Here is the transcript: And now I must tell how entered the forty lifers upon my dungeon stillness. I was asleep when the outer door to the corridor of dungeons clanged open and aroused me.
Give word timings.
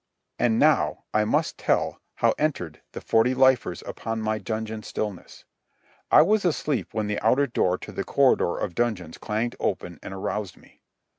And 0.39 0.57
now 0.57 1.03
I 1.13 1.25
must 1.25 1.59
tell 1.59 2.01
how 2.15 2.33
entered 2.39 2.81
the 2.93 3.01
forty 3.01 3.35
lifers 3.35 3.83
upon 3.85 4.19
my 4.19 4.39
dungeon 4.39 4.81
stillness. 4.81 5.45
I 6.09 6.23
was 6.23 6.43
asleep 6.43 6.91
when 6.91 7.05
the 7.05 7.19
outer 7.21 7.45
door 7.45 7.77
to 7.77 7.91
the 7.91 8.03
corridor 8.03 8.57
of 8.57 8.73
dungeons 8.73 9.19
clanged 9.19 9.55
open 9.59 9.99
and 10.01 10.11
aroused 10.11 10.57
me. 10.57 10.81